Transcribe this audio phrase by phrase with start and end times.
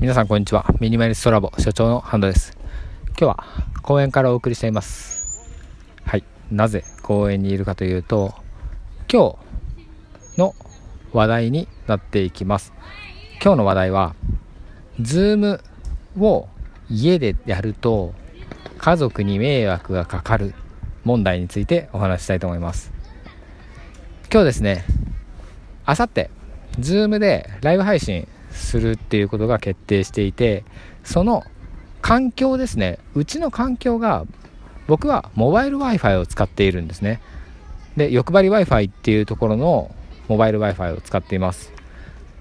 [0.00, 0.64] 皆さんこんにちは。
[0.80, 2.56] ミニマリストラボ所長のハンドです。
[3.08, 3.44] 今日は
[3.82, 5.44] 公園からお送りしています。
[6.06, 6.24] はい。
[6.50, 8.32] なぜ公園にいるかというと
[9.12, 9.36] 今
[10.36, 10.54] 日の
[11.12, 12.72] 話題になっていきます。
[13.42, 14.14] 今日の話題は
[15.02, 15.60] ズーム
[16.18, 16.48] を
[16.88, 18.14] 家でやると
[18.78, 20.54] 家族に迷惑がかかる
[21.04, 22.90] 問題についてお話したいと思います。
[24.32, 24.82] 今日ですね
[25.84, 26.30] あさって
[26.78, 30.64] ズームでライブ配信するっていうことが決定していて
[31.04, 31.44] その
[32.02, 32.98] 環境ですね。
[33.14, 34.24] うちの環境が
[34.86, 37.20] 僕はモバイル Wi-Fi を使っているんですね。
[37.96, 39.94] で欲張り Wi-Fi っていうところの
[40.28, 41.72] モバイル Wi-Fi を使っています。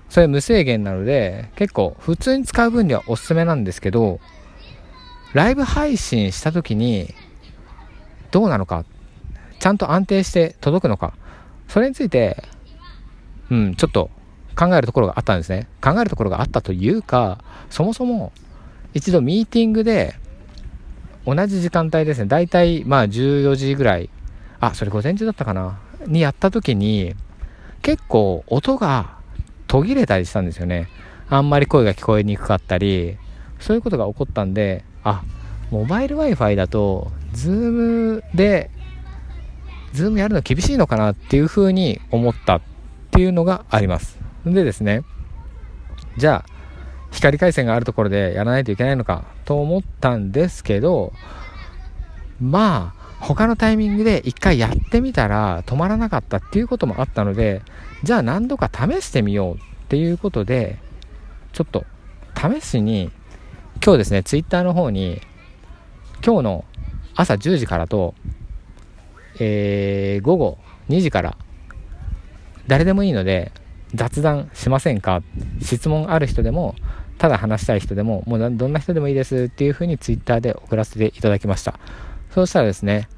[0.09, 4.19] それ無制限なので結構普通に使う分にはおすすめなんですけど
[5.33, 7.13] ライブ配信した時に
[8.31, 8.85] どうなのか
[9.59, 11.13] ちゃんと安定して届くのか
[11.67, 12.43] それについて
[13.51, 14.09] うんちょっと
[14.59, 15.69] 考えるところがあったんですね。
[15.81, 17.37] 考えるところがあったというか、
[17.69, 18.33] そもそも
[18.93, 20.15] 一度ミーティングで
[21.25, 24.09] 同じ時間帯ですね、大体まあ14時ぐらい、
[24.59, 27.15] あ、それ午前中だったかな、にやった時に
[27.81, 29.17] 結構音が
[29.67, 30.89] 途切れたりしたんですよね。
[31.29, 33.17] あんまり声が聞こえにくかったり、
[33.61, 35.23] そういうことが起こったんで、あ、
[35.71, 38.71] モバイル Wi-Fi だと、ズームで、
[39.93, 42.61] ズームやるの厳しいのかなっていうふうに思ったっ
[43.11, 44.18] ていうのがあります。
[44.53, 45.03] でですね、
[46.17, 46.59] じゃあ、
[47.11, 51.13] 光回線があるところでやらないといけないのかと思ったんですけど、
[52.39, 57.61] まあ、他のタイミングで一回やってみたら止まらなかったっていうこともあったので、
[58.03, 60.79] じゃあ何度か試してみようっていうことで、
[61.51, 61.85] ちょっと
[62.35, 63.11] 試しに、
[63.83, 65.21] 今日ですね、ツイッターの方に、
[66.25, 66.65] 今日の
[67.15, 68.13] 朝10時からと、
[69.39, 70.57] えー、午後
[70.89, 71.37] 2時から、
[72.67, 73.51] 誰でもいいので、
[73.93, 75.21] 雑談しませんか？
[75.61, 76.75] 質問ある人でも
[77.17, 81.79] ただ話したい人でももうどんな人でもいいですっていうふうにツイッターで送らせていただきました。
[82.31, 83.09] そうしたらですね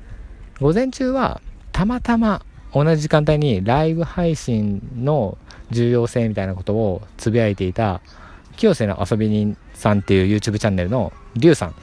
[0.60, 1.42] 午前中は
[1.72, 5.38] たまたま同じ時間帯にライブ配信の
[5.72, 8.02] 重要性みたいなことをつぶやいていた
[8.56, 11.76] 清瀬の遊び人さんっていう YouTube チャンネルのリュウさん。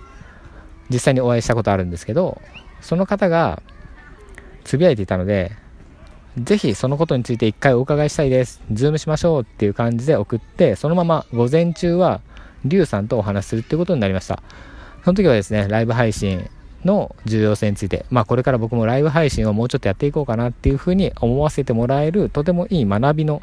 [0.91, 2.41] 実際にお会いしたことあるんですけど
[2.81, 3.63] その方が
[4.65, 5.53] つぶやいていたので
[6.45, 8.61] ぜひそのことについて一回お伺いしたいです。
[8.73, 12.21] ズームしましょうっていう感じで送って、そのまま午前中は
[12.65, 14.43] リュウさんとお話しするっていうことになりました。
[15.05, 16.49] その時はですね、ライブ配信
[16.85, 23.43] の重要性について、まあこれから僕もライブ配信をもうちょっとやっていこうかなっていうふうに思わせてもらえるとてもいい学びの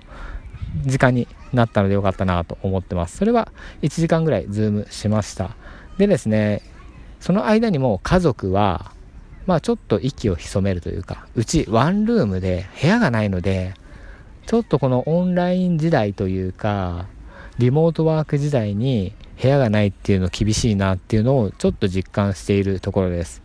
[0.86, 3.18] 時間になったのでよかったなと思ってます。
[3.18, 3.52] それは
[3.82, 5.52] 1時間ぐらいズームしました。
[5.98, 6.62] でですね、
[7.20, 8.92] その間にも家族は
[9.46, 13.74] まあちょっと息を潜めるというか、うちワンルームで部屋がないので、
[14.46, 17.08] ちょっとこのオンライン時代というか、
[17.58, 23.42] リモートワーク時代に部屋がないっていうの厳しいなっていうのをちょっと実感しているところです。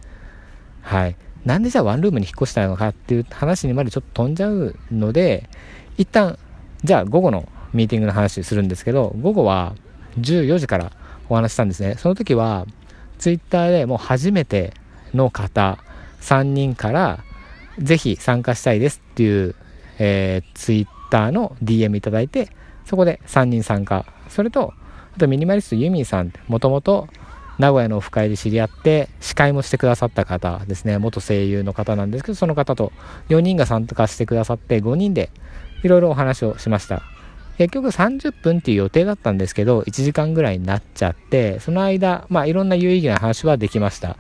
[0.83, 1.17] はい。
[1.45, 5.49] なんでじゃあワンルームに引っ越したのかっていう話にまでちょっと飛んじゃうので、
[5.97, 6.39] 一旦、
[6.85, 9.75] じゃあ午後のミーティングの話するんですけど、午後は
[10.19, 10.93] 14時から
[11.29, 11.95] お話したんですね。
[11.97, 12.67] その時は、
[13.19, 14.75] ツイッターでもう初めて
[15.15, 15.79] の方、
[16.21, 17.25] 3人から
[17.79, 19.55] ぜひ参加したいですっていう、
[19.99, 22.51] えー、ツイッターの DM いただいて、
[22.85, 24.07] そこで3人参加。
[24.29, 24.75] それと、
[25.15, 27.09] あとミニマリストユミーさん、もともと
[27.59, 32.93] 名古屋のオフ会で知り合って、司会もしてくださった方ですね、元声優の方なんですけど、その方と
[33.29, 35.31] 4人が参加してくださって、5人で
[35.83, 37.03] いろいろお話をしました。
[37.59, 44.17] 結局30分っていう予定だったんですけど、1時間ぐらいになっちゃって、その間、まあいろんな有意義な話はできました。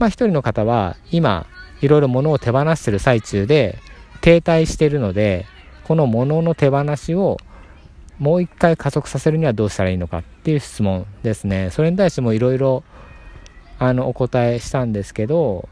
[0.00, 1.46] まあ一人の方は今
[1.82, 3.78] いろいろ物を手放してる最中で
[4.22, 5.46] 停滞しているので
[5.84, 7.36] この物の手放しを
[8.18, 11.70] もう一回加速させるにはどうしたらいいのかっていう質問ですね。
[11.70, 12.82] それに対してもいろいろ
[13.78, 15.68] あのお答えしたんですけど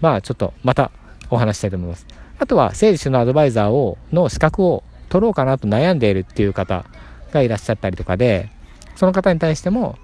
[0.00, 0.90] まあちょっとまた
[1.30, 2.06] お話したいと思います。
[2.38, 6.86] あとは整理収納アドバイザーをの資格を取ろうかなと悩んでいるっていう方
[7.32, 8.50] がいらっしゃったりとかで
[8.94, 9.98] その方に対しても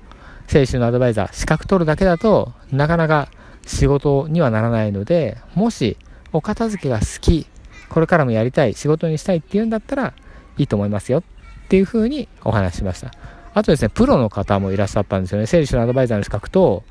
[0.47, 3.29] 整理収納アドバイザー資格取るだけだとなかなか
[3.67, 5.97] 仕事にはならないので、もし
[6.33, 7.47] お片付けが好き、
[7.89, 10.15] これからもやりたい、仕事にしたいっていうんだったら
[10.59, 11.23] いいと思いますよっ
[11.69, 13.13] ていうふうにお話ししました。
[13.55, 15.47] あとですね、プロの方もいらっしゃったんですよね。
[15.47, 16.85] 整理収納アドバイザーの資格と、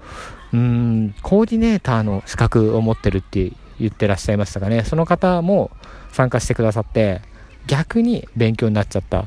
[0.53, 4.83] うーん、コーディネーターの資格を持ってるって言ってらっしゃいましたかね。
[4.83, 5.71] その方も
[6.11, 7.21] 参加してくださって、
[7.67, 9.25] 逆に勉強になっちゃった。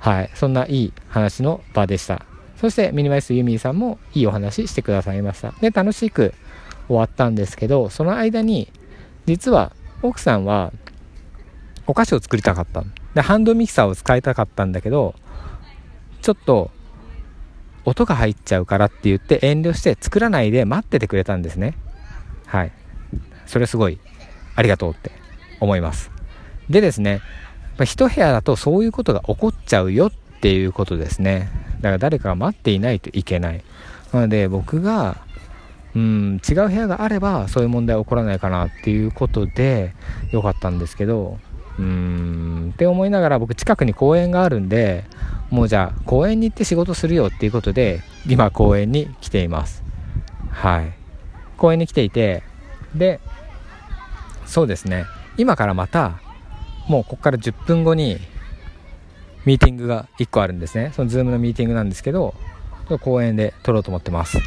[0.00, 0.30] はい。
[0.34, 2.24] そんないい話の場でした。
[2.56, 5.52] そしてミニマリストユミーさんもいいお話してくださいました。
[5.60, 6.34] で、楽しく
[6.88, 8.72] 終わったんですけど、その間に、
[9.26, 9.72] 実は
[10.02, 10.72] 奥さんは
[11.86, 12.84] お菓子を作りたかった。
[13.14, 15.14] で、ハンドミキサーを使いたかったんだけど、
[16.22, 16.70] ちょっと
[17.84, 21.74] 音が入っちゃうからって言って遠慮して作らないで待っててくれたんですね。
[22.46, 22.72] はい。
[23.46, 24.00] それすごい
[24.56, 25.12] ありがとうって
[25.60, 26.10] 思います。
[26.68, 27.20] でですね
[27.84, 31.48] 一部屋だとそういうことが起こっちゃうよっていうことですね。
[31.76, 33.62] だから誰かが待っていないといけない。
[34.12, 35.18] なので僕が
[35.96, 39.94] うん違う部屋があればそういう問題は起こらないかなっていうことで
[40.30, 41.38] よかったんですけど
[41.78, 45.04] うーんって思いながら僕近くに公園があるんで
[45.48, 49.82] もうじゃあ公園に行って仕事するよっていうことで今公園に来ています。
[50.50, 50.92] はい。
[51.56, 52.42] 公園に来ていて
[52.94, 53.20] で
[54.44, 55.06] そうですね。
[55.38, 56.20] 今からまた
[56.88, 58.18] もうここから10分後に
[59.46, 60.92] ミーティングが1個あるんですね。
[60.94, 62.34] そのズームのミーティングなんですけど
[63.00, 64.38] 公園で撮ろうと思ってます。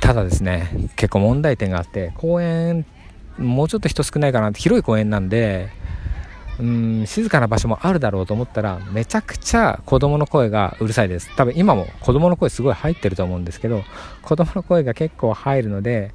[0.00, 2.84] ただですね結構問題点があって公園
[3.38, 5.70] もうちょっと人少ないかなって広い公園なんで
[6.58, 11.34] うん静かな場所もあるだろうと思ったらめちゃくちゃ子供の声がうるさいです。
[11.34, 13.84] 多分今も子供の声すごい入ってると思うんですけど
[14.22, 16.12] 子供の声が結構入るので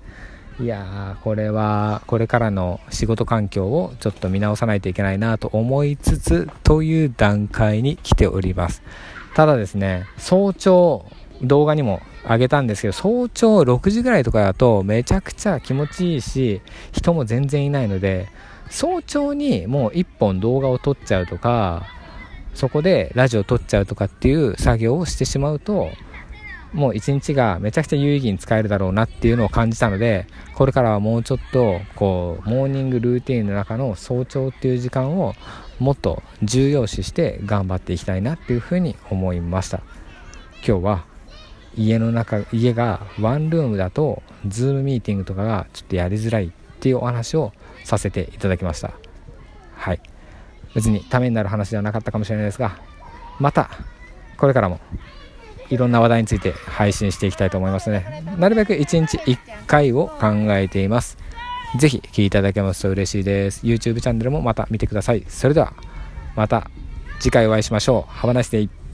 [0.59, 8.81] いやーこれはこれからの仕事環境をちょっと見直さないといけないなと思いつつという段階に来ております。
[9.33, 11.05] ただですね早朝
[11.41, 16.61] 動画にも上げたんですけど早朝6時ぐらいとかだとめちゃくちゃ気持ちいいし
[16.91, 18.29] 人も全然いないので
[18.69, 21.85] 早朝にもう1本動画を撮っちゃうとか
[22.53, 25.89] そこでラジオ撮っちゃうとかっていう作業をしてしまうと
[26.73, 35.33] もう一日がめちゃくちゃ有意義に使えるだろうなっていうのを感じたのでこれからはもうちょっとこうモーニングルーティンの中の早朝っていう時間を
[35.79, 39.81] もっと重要視して頑張っていきたいなっていうふうに思いました。
[40.67, 41.05] 今日は
[41.77, 47.53] 家の中家がワンルームだとズームミーティングとかがちょっとやりづらいっていうお話を
[47.83, 48.91] させていただきました
[49.75, 50.01] はい
[50.73, 52.79] 別にためになる話ではなかったかもしれないですが
[53.39, 53.69] また
[54.37, 54.79] これからも
[55.69, 58.05] いろんな話題について配信していきたいと思いますので、
[58.37, 61.17] なるべく1日1回を考えています。
[61.77, 63.65] ぜひ聴いていただけますと嬉しいです。
[63.65, 65.25] YouTube チャンネルもまた見てください。
[65.27, 65.73] それでは、
[66.35, 66.69] また
[67.19, 68.11] 次回お会いしましょう。
[68.11, 68.86] Have a nice day!